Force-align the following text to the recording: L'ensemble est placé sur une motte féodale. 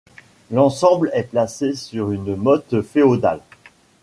L'ensemble 0.49 1.11
est 1.13 1.25
placé 1.29 1.75
sur 1.75 2.09
une 2.09 2.35
motte 2.35 2.81
féodale. 2.81 3.41